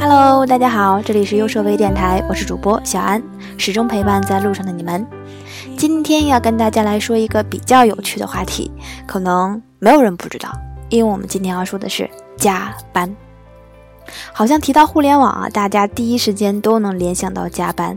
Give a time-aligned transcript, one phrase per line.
[0.00, 3.22] Hello，大家好，这里是优设微电台，我是主播小安，
[3.56, 5.06] 始终陪伴在路上的你们。
[5.76, 8.72] 今天要跟大家来说一个比较有趣的话题，
[9.06, 10.50] 可能没有人不知道，
[10.88, 13.14] 因为我们今天要说的是加班。
[14.32, 17.96] 好像提到互联网啊，大家第一时间都能联想到加班。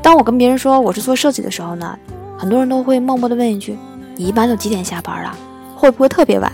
[0.00, 1.98] 当我跟别人说我是做设计的时候呢，
[2.36, 3.76] 很多人都会默默的问一句
[4.16, 5.36] ：“你一般都几点下班啊？
[5.74, 6.50] 会不会特别晚？”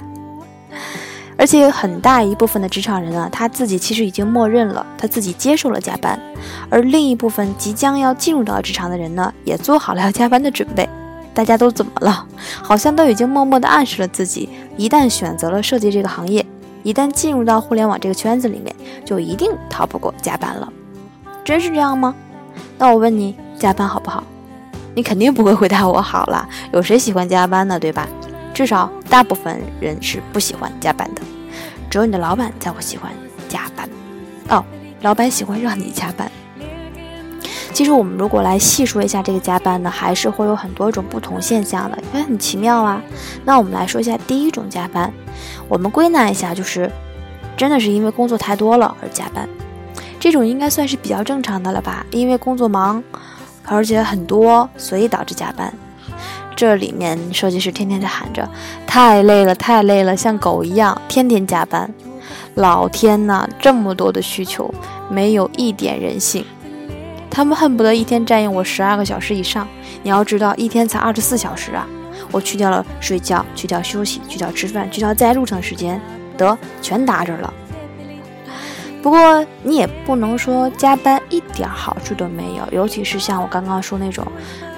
[1.37, 6.21] 而且很大一部分的职场人啊，他自己其实已经默认了，他自己接受了加班，
[6.69, 10.87] 而另一部分即将要进入到职场的人呢，也做好了要加班的准备。
[11.33, 12.27] 大家都怎么了？
[12.62, 16.45] 好像都已经默默的暗示了自己，一旦选择了设计这个行业，
[16.83, 20.71] 一旦进入到互联网这个圈子里面，就一定逃不过加班了。
[21.43, 22.15] 真是这样吗？
[22.77, 24.23] 那我问你，加班好不好？
[24.95, 26.49] 你肯定不会回答我好了。
[26.73, 27.79] 有谁喜欢加班呢？
[27.79, 28.09] 对吧？
[28.53, 31.23] 至少大部分人是不喜欢加班的，
[31.88, 33.11] 只有你的老板才会喜欢
[33.49, 33.88] 加班。
[34.49, 34.65] 哦，
[35.02, 36.30] 老板喜欢让你加班。
[37.73, 43.01] 其实我们如果来细说一下这个加班呢，还是会有很多种不同现象的，也很奇妙啊。
[43.45, 45.11] 那我们来说一下第一种加班，
[45.68, 46.91] 我们归纳一下，就是
[47.57, 49.49] 真的是因为工作太多了而加班。
[50.18, 52.05] 这种应该算是比较正常的了吧？
[52.11, 53.02] 因为工作忙，
[53.65, 55.73] 而且很多，所以导致加班。
[56.57, 58.49] 这里面设计师天天在喊着
[58.87, 61.91] 太累了，太累了，像狗一样天天加班。
[62.57, 64.72] 老天呐，这么多的需求，
[65.09, 66.44] 没有一点人性。
[67.31, 69.67] 他们恨不得一天占用我十二个小时以上。
[70.03, 71.87] 你要知道，一天才二十四小时啊！
[72.33, 76.00] 我去掉了睡觉，去掉休息，去掉吃饭，去掉在路上时间，
[76.37, 77.55] 得全打这了。
[79.03, 84.26] 不过你也不能说加班一点好处都没有，尤其是像我刚刚说那种，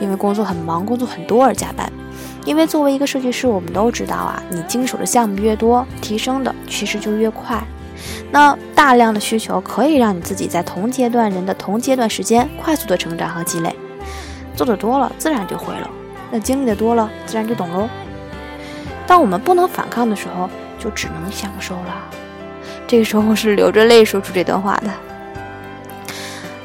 [0.00, 1.90] 因为工作很忙、工作很多而加班。
[2.44, 7.62] 因为作为一个设计师，我们都知道啊，你经手的项目越多，提升的其实就越快。
[8.30, 13.74] 那大量的需求可以让你自己在同阶段人的同阶段时间快速的成长和积累。
[14.56, 15.88] 做的多了，自然就会了；
[16.30, 17.88] 那经历的多了，自然就懂喽。
[19.06, 22.21] 当我们不能反抗的时候，就只能享受了。
[22.92, 24.90] 这个时候是流着泪说出这段话的。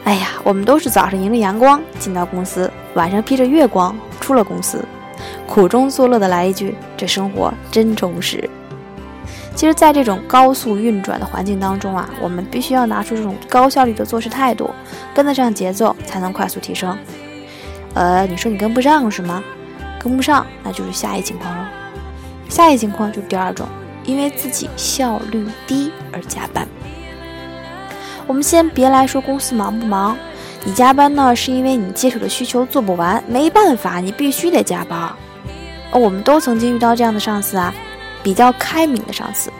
[0.03, 4.83] 哎呀，我们都是早上迎着阳光进到公司，晚上披着月光出了公司，
[5.47, 8.43] 苦中作乐的来一句：“这生活真充实。”
[9.55, 14.69] 其实，在这种高速运转的环境当中啊，我们必须要拿出这种高效率的做事态度，
[15.15, 16.97] 跟得上节奏，才能快速提升。
[17.93, 19.41] 呃，你说你跟不上是吗？
[19.97, 21.69] 跟不上，那就是下一情况了。
[22.49, 23.65] 下一情况就是第二种。
[24.07, 26.67] 因为自己效率低而加班。
[28.25, 30.17] 我们先别来说公司忙不忙，
[30.65, 35.13] 你加班呢，是因为你接手的需求做不完，没办法，你必须得加班。
[35.93, 37.73] 我们都曾经遇到这样的上司啊，
[38.23, 39.51] 比较开明的上司。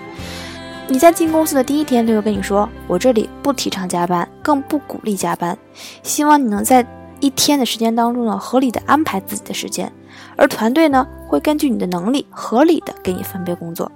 [0.90, 5.58] 你在进公司的第一天，他就跟你说：“我这里不提倡加班，更不鼓励加班，
[6.04, 6.86] 希望你能在
[7.20, 9.92] 一天的时间当中呢，合理的安排自己的时间，
[10.36, 13.92] 而团队呢，会根据你的能力，合理的给你分配工作。”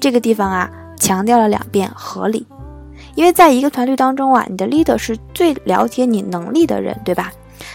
[0.00, 2.46] 这个地方啊，强调了两遍合理，
[3.14, 7.32] 因为在一个团队当中啊，你的 leader 是最了解你能力的人，对吧？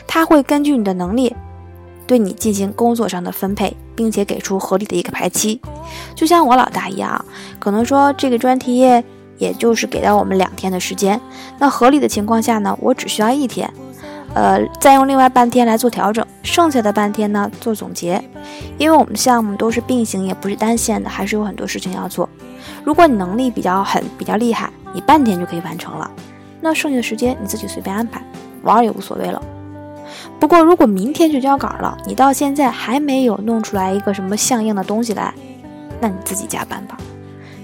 [0.07, 1.35] 他会根据你的能力，
[2.07, 5.59] 对你进行工作上的分配，并且给出合理的一个排期。
[6.15, 7.23] 就像我老大一样，
[7.59, 9.03] 可能说这个专题页
[9.37, 11.19] 也就是给到我们两天的时间，
[11.59, 13.71] 那合理的情况下呢，我只需要一天。
[14.33, 18.23] 呃，再用另外半天来做调整，剩下的半天呢做总结，
[18.77, 22.27] 因为我们项目都是并行，也不是单线的，还是有很多事情要做。
[22.83, 26.09] 如果你能力比较狠、比较厉害，你半天就可以完成了，
[26.61, 28.23] 那剩下的时间你自己随便安排，
[28.63, 29.41] 玩也无所谓了。
[30.39, 35.33] 不过如果明天就交稿了，你到现在还没有弄出来一个什么像样的东西来，
[36.01, 36.97] 那你自己加班吧。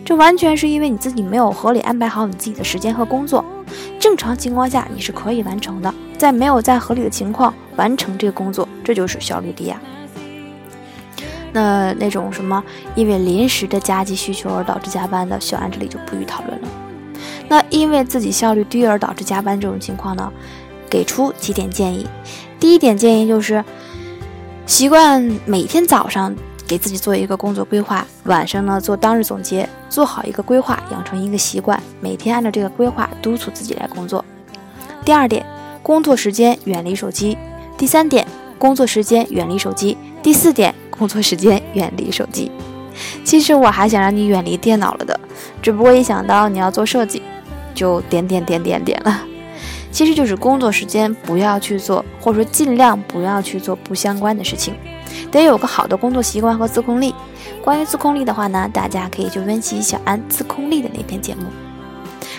[0.06, 3.44] 这完全是因为你自己没有合理安排好你自己的时间和工作。
[4.00, 5.94] 正常情况下你是可以完成的。
[6.20, 9.80] 在没有在合理的情况完成这个工作，这就是效率低呀。
[11.54, 12.62] 那那种什么
[12.94, 16.68] 因为临时的加急需求而导致加班的，小安这里就不予讨论了。
[17.48, 20.30] 那因为自己效率低而导致加班这种情况呢，
[20.90, 22.06] 给出几点建议。
[22.60, 23.64] 第一点建议就是，
[24.66, 26.36] 习惯每天早上
[26.68, 34.24] 给自己做一个工作规划，晚上呢做当日总结，做好一个规划，养成一个习惯，每天按照这个规划督促自己来工作。
[35.06, 35.46] 第二点。
[35.82, 37.38] 工作时间远离手机。
[37.78, 38.28] 第三点，
[38.58, 39.98] 工作时间远离手机。
[40.22, 42.52] 第四点，工作时间远离手机。
[43.24, 45.18] 其实我还想让你远离电脑了的，
[45.62, 47.22] 只不过一想到你要做设计，
[47.74, 49.26] 就点点点点点了。
[49.92, 54.76] 其实就是工作时间不要去做，或者说尽量不要去做不相关的事情。
[55.32, 57.16] 得有个好的工作习惯和自控力。
[57.64, 61.44] 关于自控力的话呢，大家可以去温习小安自控力的那篇节目。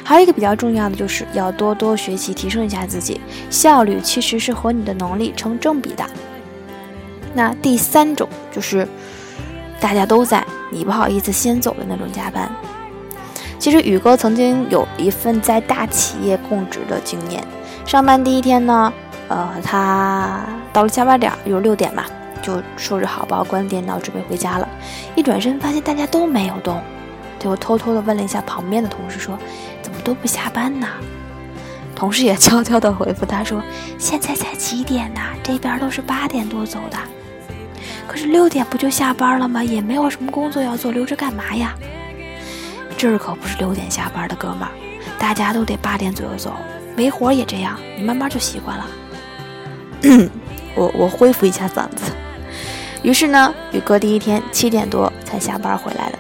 [0.05, 3.21] 还有一个比较重要的，就是要多多学习，提升一下自己。
[3.49, 6.05] 效率其实是和你的能力成正比的。
[7.35, 8.87] 那第三种就是
[9.81, 12.51] 大家都在，你不好意思先走的那种加班。
[13.59, 17.45] 其实宇哥曾经有一份在大企业供职的经验。
[17.87, 18.93] 上班第一天呢，
[19.29, 20.41] 呃，他
[20.73, 22.05] 到了下班点，就是六点嘛，
[22.43, 24.69] 就收拾好包，关电脑，准备回家了。
[25.15, 26.81] 一转身发现大家都没有动，
[27.39, 29.39] 就偷偷的问了一下旁边的同事，说
[30.01, 30.89] ：“都不下班呢？”
[31.95, 33.63] 同事也悄悄的回复他说
[33.99, 35.21] ：“现在才几点呢？
[35.43, 36.97] 这边都是八点多走的。
[38.09, 39.63] 可是六点不就下班了吗？
[39.63, 41.75] 也没有什么工作要做，留着干嘛呀？”
[42.97, 44.67] 这儿可不是六点下班的哥们，
[45.19, 46.53] 大家都得八点左右走，
[46.97, 48.87] 没活也这样，你慢慢就习惯了。
[50.75, 52.13] 我我恢复一下嗓子。
[53.03, 56.19] 于是呢，宇哥第一天七点多才下班回来了，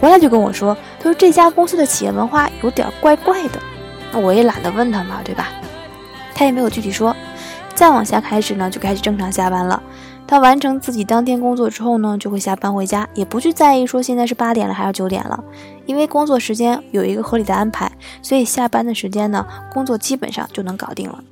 [0.00, 3.60] 回来就跟我说：“他说这家公司的企业文化有点怪怪的。”
[4.12, 5.48] 那我也懒得问他嘛，对吧？
[6.34, 7.14] 他也没有具体说。
[7.74, 9.82] 再往下开始呢，就开始正常下班了。
[10.26, 15.44] 他完成自己当天工作之后呢，就会下班回家，也不去在意说现在是八点了还是九点了，
[15.84, 17.90] 因为工作时间有一个合理的安排，
[18.22, 21.22] 所以下班的时间呢，工作基本上就能搞定了。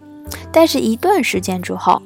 [0.52, 2.00] 但是，一段时间之后，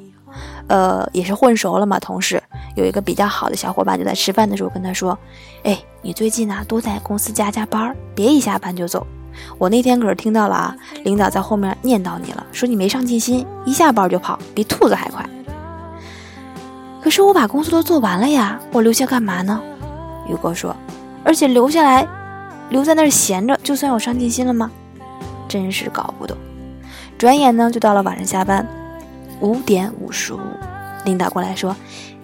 [0.67, 2.41] 呃，也是混熟了嘛，同事
[2.79, 5.17] 有一个比较好的小伙伴就在吃饭的时候跟他说
[5.63, 9.05] ：“哎，你最近呢多在公司加加班，别一下班就走。
[9.57, 15.27] 我那天可是听到了啊，领导在后面念叨你了，说你没上进心，一下班就跑，比兔子还快。”
[17.03, 19.61] 可是我把工作都做完了呀，我留下干嘛呢？
[20.27, 20.75] 宇哥说，
[21.23, 22.07] 而且留下来，
[22.69, 24.71] 留在那儿闲着，就算有上进心了吗？
[25.49, 26.37] 真是搞不懂。
[27.17, 28.65] 转眼呢，就到了晚上下班，
[29.41, 30.39] 五点五十五，
[31.03, 31.75] 领导过来说：“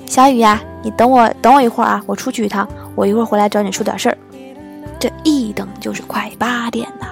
[0.06, 4.18] 小雨呀，你等我，等我一会儿啊，我出去一趟，我一会儿回来找你说点事儿。”
[5.00, 7.08] 这一等就是快八点呐！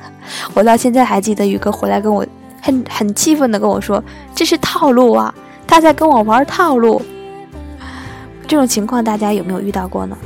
[0.54, 2.24] 我到现在还记得宇哥回来跟我
[2.62, 4.02] 很很气愤的跟我说
[4.34, 5.34] ：“这是套路啊！”
[5.66, 7.02] 他在跟我玩套路，
[8.46, 10.16] 这种情况大家有没有遇到过呢？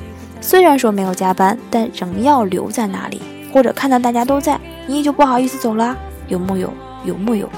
[0.40, 3.22] 虽然说没有加班，但仍要留在那里，
[3.52, 5.96] 或者看到大家都在，你也就不好意思走了。
[6.28, 6.72] 有木有？
[7.04, 7.48] 有木有？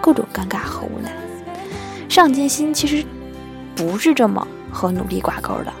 [0.00, 1.10] 各种尴尬和无奈。
[2.08, 3.04] 上进心其实
[3.80, 5.72] 不是这么和努力挂钩的。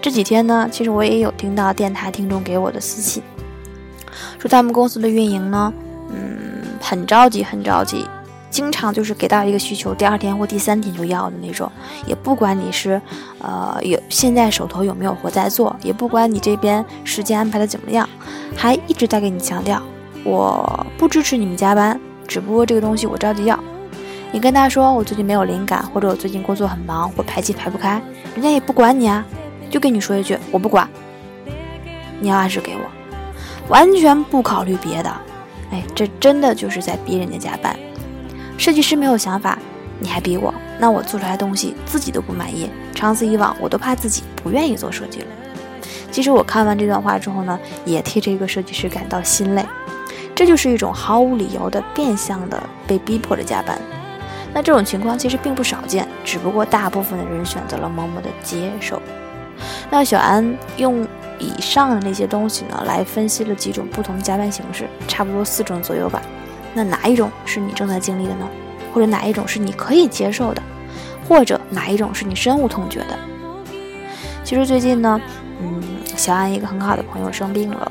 [0.00, 3.20] 这几天呢，其实我也有听到电台听众给我的私信，
[4.38, 5.72] 说他们公司的运营呢，
[6.10, 8.06] 嗯，很着急，很着急。
[8.50, 11.68] 经常就是给到一个需求，第二天或第三天就要的那种，
[12.06, 13.02] 也不管你是，
[13.40, 18.08] 呃，有现在手头有没有活在做，也不管你这边时间安排的怎么样，
[18.56, 19.82] 还一直在给你强调，
[20.22, 23.58] 我不支持你们加班，只不过这个东西我着急要。
[24.34, 28.02] 你跟他说我最近没有灵感，或者我最近工作很忙，我排期排不开，
[28.34, 29.24] 人家也不管你啊，
[29.70, 30.88] 就跟你说一句我不管，
[32.18, 32.80] 你要按时给我，
[33.68, 35.16] 完全不考虑别的，
[35.70, 37.78] 哎，这真的就是在逼人家加班。
[38.58, 39.56] 设计师没有想法，
[40.00, 42.68] 你还逼我，那我做出来的东西自己都不满意。
[42.92, 45.26] 长此以往，我都怕自己不愿意做设计了。
[46.10, 49.64] 其实我看完这段话之后呢，也替这个设计师感到心累。
[50.34, 53.78] 这就是一种毫无理由的变相的被逼迫着加班。
[54.54, 59.02] 那这种情况其实并不少见，只不过大部分的人选择了默默的接受。
[59.90, 61.06] 那小安用
[61.38, 66.22] 以上的那些东西呢，来分析了几种不同的加班形式，差不多四种左右吧。
[66.72, 68.48] 那哪一种是你正在经历的呢？
[68.92, 70.62] 或者哪一种是你可以接受的？
[71.28, 73.18] 或者哪一种是你深恶痛绝的？
[74.44, 75.20] 其实最近呢，
[75.60, 75.82] 嗯，
[76.16, 77.90] 小安一个很好的朋友生病了，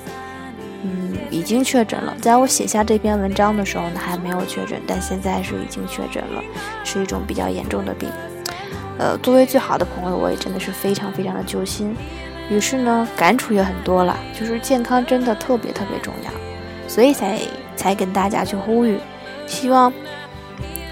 [1.34, 2.16] 已经确诊了。
[2.22, 6.42] 在我写下这篇文章的时候呢，还没有确诊，但现在是已经确诊了，
[6.84, 8.10] 是一种比较严重的病。
[9.00, 11.96] 呃，作为最好的朋友，我也真的是非常非常的揪心。
[12.50, 16.32] 于是呢，感触也很多了，就是健康真的特别特别重要，
[16.88, 17.40] 所以才。
[17.76, 19.00] 才跟大家去呼吁，
[19.48, 19.92] 希望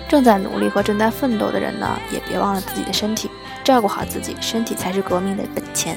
[0.09, 3.29] 正在努力和正在奋斗的人呢，也别忘了自己的身体，
[3.63, 5.95] 照顾好自己，身体才是革命的本钱。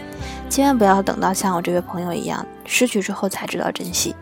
[0.50, 4.14] 千万不要等到像我这位朋友一样，失去之后才知道珍惜。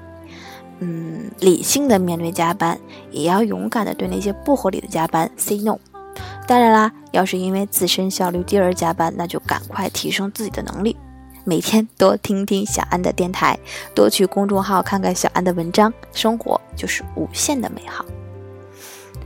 [0.85, 2.77] 嗯，理性的面对加班，
[3.13, 5.79] 也要勇敢的对那些不合理的加班 say no。
[6.49, 10.97] 当然啦，要是因为自身效率低而加班，那就赶快提升自己的能力。
[11.45, 13.57] 每天多听听小安的电台，
[13.95, 18.05] 多去公众号看看小安的文章，生活就是无限的美好。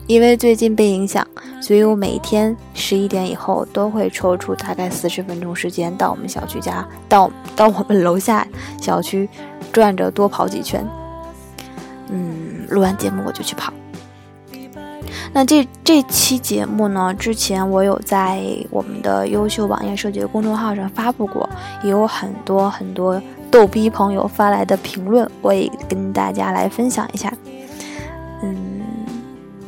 [0.07, 1.27] 因为最近被影响，
[1.63, 8.47] 所以我每天十一点以后都会抽出大概四十分钟时间到我们小区家，到到我们楼下
[8.79, 9.27] 小区
[9.73, 10.87] 转着多跑几圈。
[12.11, 13.73] 嗯，录完节目我就去跑。
[15.33, 21.49] 那这这期节目呢，之前我有在我们的优秀网页设计的公众号上发布过，
[21.83, 23.21] 也有很多很多
[23.51, 27.31] 逗逼朋友发来的评论，我也跟大家来分享一下。
[28.43, 28.57] 嗯，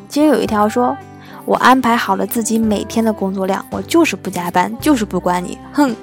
[0.08, 0.96] 其实有一条说，
[1.44, 5.94] 我安排好了自己每天的工作量，我就是不加班，就是不管你，哼。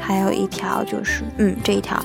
[0.00, 2.00] 还有一条就是，嗯，这一条。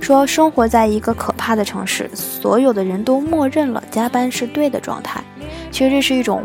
[0.00, 5.22] 说生活在一个可怕的城市，所有的人都默认了加班是对的状态。
[5.70, 6.42] 其实这是一种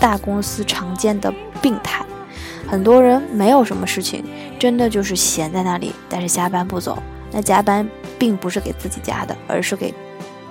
[0.00, 2.04] 大公司常见的病态。
[2.66, 4.24] 很多人没有什么事情，
[4.58, 7.00] 真的就是闲在那里，但是加班不走。
[7.30, 9.94] 那加班并不是给自己加的，而是给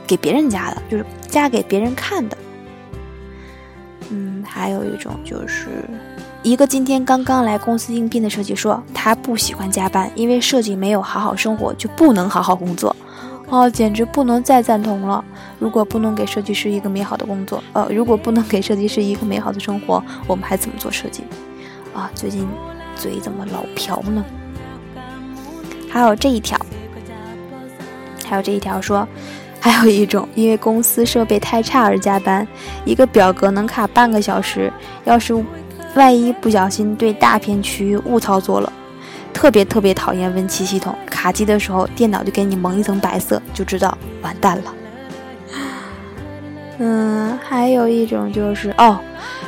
[0.05, 2.37] 给别人加的，就是加给别人看的。
[4.09, 5.67] 嗯，还有一种就是。
[6.47, 12.95] 一个今天刚刚来公司应聘的设计说，他不喜欢加班，因为设计没有好好生活就不能好好工作。
[13.49, 15.21] 哦，简直不能再赞同了！
[15.59, 21.21] 如果不能给设计师一个美好的工作，呃，如果不能给设计师一个美好的生活，我们还怎么做设计？
[21.93, 22.47] 啊，最近
[22.95, 24.23] 嘴怎么老瓢呢？
[25.89, 26.57] 还有这一条，
[28.25, 29.05] 还有这一条说，
[29.59, 32.47] 还有一种因为公司设备太差而加班，
[32.85, 34.71] 一个表格能卡半个小时，
[35.03, 35.43] 要是。
[35.97, 38.71] 万一不小心对大片区域误操作了，
[39.33, 44.73] 特别特别讨厌 Win7 系统，卡机的时候电脑就给你蒙一层白色，就知道完蛋了。
[46.77, 48.99] 嗯，还有一种就是哦，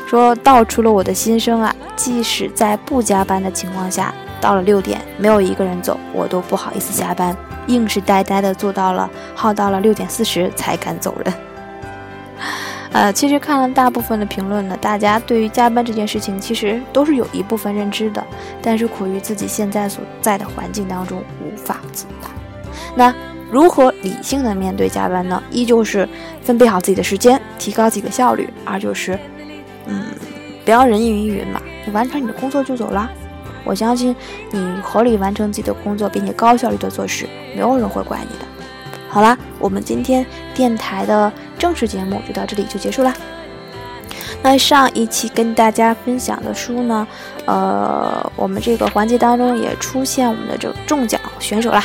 [0.07, 7.37] 说道出了我的心声啊，即使在不加班的情况下，到了六点没有一个人走，我都不好意思加班，
[7.67, 11.31] 硬是呆呆的坐到了，耗到了六点四十才敢走人。
[12.91, 18.25] 呃，其实看了大部分的评论呢，大家对于加班这件事情其实都是有一部分认知的，
[18.61, 22.29] 但是苦于自己现在所在的环境当中无法自拔。
[22.95, 23.13] 那
[23.51, 25.41] 如何理性的面对加班呢？
[25.51, 26.07] 一就是
[26.41, 29.17] 分配好自己的时间，提高自己的效率；二就是，
[29.85, 30.05] 嗯，
[30.65, 33.09] 不要人云亦云嘛，你完成你的工作就走啦。
[33.63, 34.15] 我相信
[34.51, 38.45] 你合理完成自己的工作，并且高效率的做事，没有人会怪你的。
[39.09, 43.13] 好啦，我们今天电台的正式节目就到这里就结束啦。
[44.41, 47.07] 那上一期跟大家分享的书呢，
[47.45, 51.83] 呃，我们这个环节当中也出现我们的这个中奖选手啦。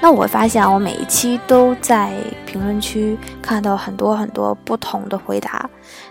[0.00, 2.12] 那我发现，我每一期都在
[2.46, 5.68] 评论区看到很多很多不同的回答，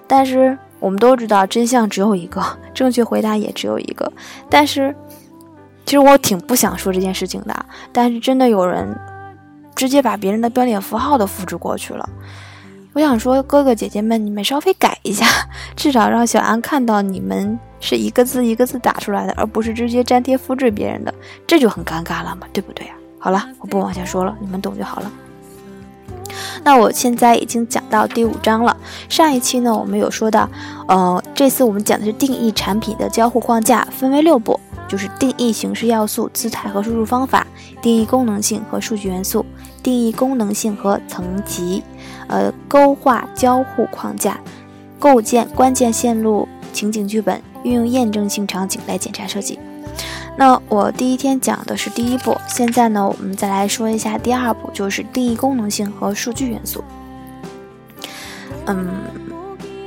[0.07, 2.41] 但是我们都知道真相只有一个，
[2.73, 4.09] 正确回答也只有一个。
[4.47, 4.95] 但是
[5.85, 8.95] 其实我挺不想说这件事情的，但是真的有人。
[9.73, 12.07] 直接把别人的标点符号都复制过去了。
[12.93, 15.25] 我想说，哥哥姐姐们，你们稍微改一下，
[15.77, 21.13] 至少让小安看到你们是一个字一个字打出来的，而不是直接粘贴复制别人的，
[21.47, 22.95] 这就很尴尬了嘛，对不对啊？
[23.17, 25.11] 好了，我不往下说了，你们懂就好了。
[26.63, 28.75] 那我现在已经讲到第五章了。
[29.07, 30.49] 上一期呢，我们有说到，
[30.87, 34.59] 呃，这次我们讲的是定义产品的交互框架，分为六步。
[34.87, 37.47] 就是定义形式要素、姿态和输入方法，
[37.81, 39.45] 定义功能性和数据元素，
[39.81, 41.81] 定义功能性和层级，
[42.31, 44.39] 呃，勾画交互框架，
[44.97, 49.59] 构建关键线路情景剧本，运用验证性场景来检查设计。
[50.35, 56.83] 那我第一天讲的是第一步，现在呢，我们再来说一下第二步，就是定义功能性和数据元素。
[58.65, 58.87] 嗯，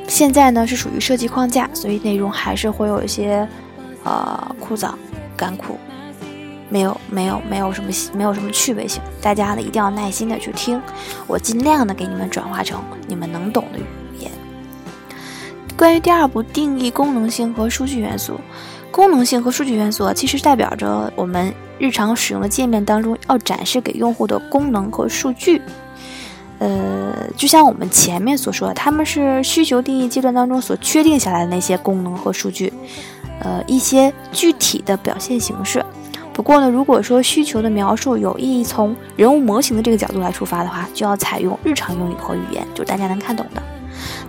[0.06, 3.48] 现在呢是属于设计框架，所以内容还是会有一些。
[4.06, 4.90] 呃，枯燥、
[5.34, 5.78] 干枯，
[6.74, 9.00] 没有、没有、没有什么、没有什么趣味性。
[9.22, 10.82] 大家呢一定要耐心的去听，
[11.28, 13.84] 我尽量的给你们转化成你们能懂的语
[14.18, 14.28] 言。
[15.76, 18.40] 关于第二步，定义功能性和数据元素。
[18.90, 25.62] 功能性和数据元素其实代表着我们日常使用的界面当中要展示给用户的功能和数据。
[26.58, 32.72] 呃，就像我们前面所说的，他们是需求定义阶段当中所确定下来的那些功能和数据。
[33.38, 35.84] 呃，一些具体的表现形式。
[36.34, 43.62] 不过呢，如果说需求的描述有意义从人物模型的这个角度来出发的话，就要采用日常用语和语言，就大家能看懂的。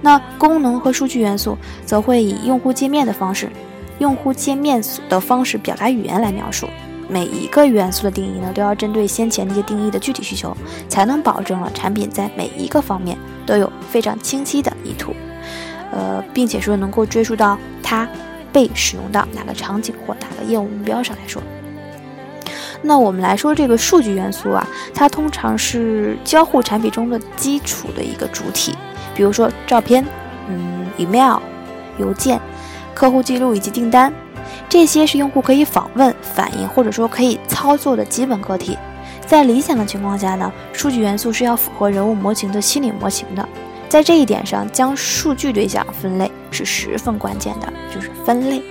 [0.01, 3.49] 那功能和数据元素则会以用户界面的方式，
[3.97, 6.67] 用户界面的方式表达语言来描述。
[7.09, 10.55] 每一个元素的定义呢，都要针对先前那些定义的具体需求，
[10.87, 15.11] 才能保证了产品在每一个方面都有非常清晰的意图。
[15.91, 18.07] 呃，并且说能够追溯到它。
[18.53, 21.41] 被使用到哪个场景或哪个业务目标上来说，
[22.85, 28.75] 那我们来说这个数据元素啊，它通常是交互产品中的基础的一个主体，
[29.15, 30.05] 比如说照片、
[30.47, 31.39] 嗯，email、
[31.97, 32.39] 邮件、
[32.93, 34.13] 客户记录以及订单，
[34.69, 38.77] 这些是用户可以访问、反映或者说可以操作的基本个体。
[39.25, 43.49] 在理想的情况下呢，数据元素是要符合人物模型的心理模型的。
[43.89, 48.61] 在这一点上，将数据对象分类是十分关键的，就是分类，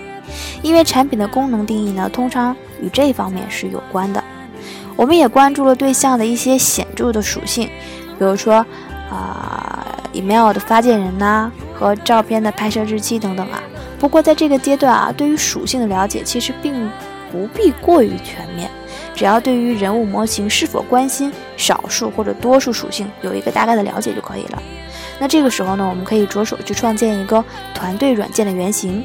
[0.62, 4.22] 因为产品的功能定义呢，通常与这方面是有关的。
[4.96, 7.68] 我们也关注了对象的一些显著的属性，
[8.18, 8.64] 比如说
[9.10, 13.60] 啊，email 的发件人呐，和照片的拍摄日期等等啊。
[13.98, 16.90] 不过在这个阶段啊，对于属性的了解其实并
[17.32, 18.70] 不必过于全面，
[19.14, 24.62] 只要对于人物模型是否关心少数或者多数属性有一个大概的了解就可以了。
[25.18, 29.02] 那这个时候呢，我们可以着手去创建一个团队软件的原型，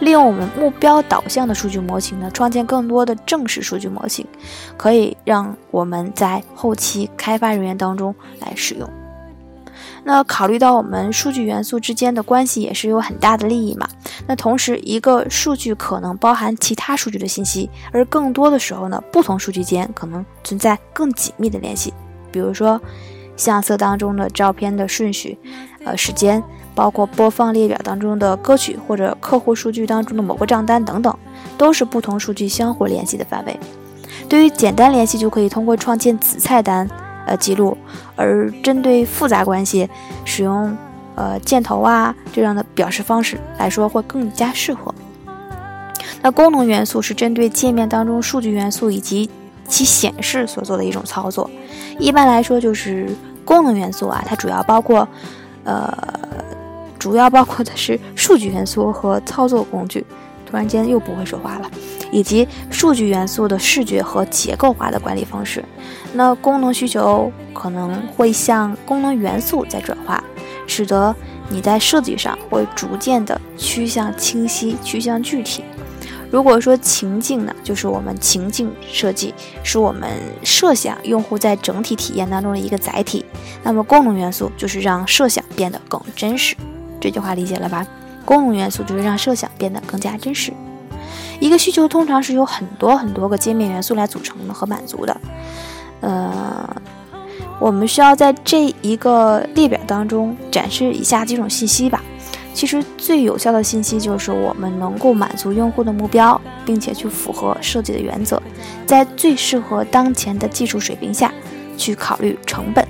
[0.00, 4.24] 利用我们目标导向的数据模型呢，创建更多的正式数据模型，
[4.76, 8.88] 可以让我们在后期开发人员当中来使用。
[10.04, 13.86] 那考虑到我们数据元素之间的关系也是有很大的利益嘛。
[14.26, 21.92] 那同时，一个数据可能包含其他数据的信息，而更多的时候呢，不同数据间可能存在更紧密的联系。
[22.30, 22.80] 比如说，
[23.36, 25.36] 相册当中的照片的顺序、
[25.84, 26.42] 呃时间，
[26.78, 31.12] 包括播放列表当中的歌曲或者客户数据当中的某个账单等等，
[31.56, 33.58] 都是不同数据相互联系的范围。
[34.28, 36.88] 对于简单联系，就可以通过创建子菜单。
[37.26, 37.76] 呃，记录，
[38.14, 39.86] 而针对复杂关系，
[40.24, 40.74] 使用
[41.16, 44.94] 呃箭头啊这样的表示方式来说会更加适合。
[46.22, 49.28] 那功能元素是针对界面当中数据元素以及
[49.66, 51.50] 其显示所做的一种操作。
[51.98, 53.08] 一般来说，就是
[53.44, 55.06] 功能元素啊，它主要包括
[55.64, 55.92] 呃，
[56.98, 60.04] 主要包括的是数据元素和操作工具。
[60.44, 61.70] 突然间又不会说话了。
[62.10, 65.62] 以及数据元素的视觉和结构化的管理方式，
[66.14, 70.24] 那功能需求可能会向功能元素在转化，
[70.66, 71.14] 使得
[71.50, 75.62] 你在设计上会逐渐的趋向清晰、趋向具体。
[76.30, 80.08] 如果说情境呢，就是我们情境设计是我们
[80.42, 83.22] 设想用户在整体体验当中的一个载体，
[83.62, 86.56] 那么功能元素就是让设想变得更真实。
[87.00, 87.86] 这句话理解了吧？
[88.24, 90.52] 功能元素就是让设想变得更加真实。
[91.40, 95.20] 一个需求通常是由很多很多个界面元素来组成的和满足的，
[96.00, 96.82] 呃，
[97.58, 102.02] 我们需要在这一个列表当中展示以下几种信息吧。
[102.52, 108.42] 其实最有效的信息就是我们能够满足用户的目标，并且去符合设计的原则，
[108.84, 111.32] 在最适合当前的技术水平下
[111.76, 112.84] 去考虑成本，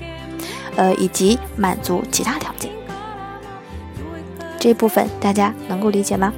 [0.75, 2.71] 呃，以及满足其他条件。
[4.59, 6.33] 这部分大家能够理解吗？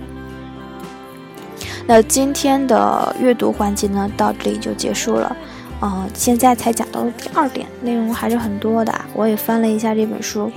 [1.88, 5.36] 那今天的阅读环节呢，到这里就结束了。
[5.82, 8.94] 嗯，现在才讲到了第二点，内容还是很多的。
[9.14, 10.52] 我也翻了一下这本书，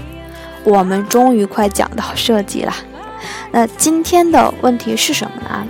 [0.62, 2.72] 我们终于快讲到设计了。
[3.50, 5.66] 那今天的问题是什么呢？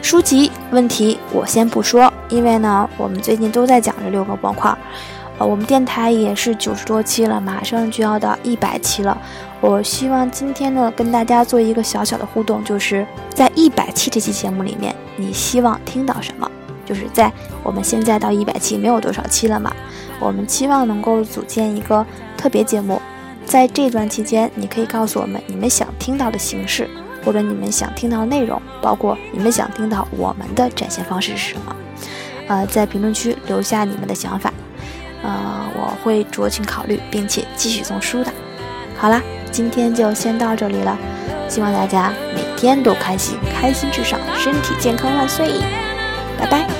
[0.00, 4.74] 书籍问题我先不说，因为呢，我们最近都在讲这六个模块。
[5.38, 9.16] 呃，我们电台也是九十多期了，马上就要到一百期了。
[9.60, 16.50] 我希望今天呢，跟大家做一个小小的互动，就是在一百期这期节目里面，你希望听到什么？
[16.84, 19.74] 就是在我们现在到一百期没有多少期了嘛，
[20.20, 23.02] 我们期望能够组建一个特别节目，
[23.44, 26.88] 在这段期间，你可以告诉我们你们想听到的形式，
[27.24, 31.76] 或者你们想听到的内容，包括你们想听到我们的展现方式是什么？
[32.46, 34.52] 呃，在评论区留下你们的想法。
[35.26, 38.32] 呃，我会酌情考虑，并且继续送书的。
[38.96, 40.96] 好啦，今天就先到这里了，
[41.48, 45.60] 希望大家每天都开心，开心至上，身体健康万岁，
[46.38, 46.75] 拜拜。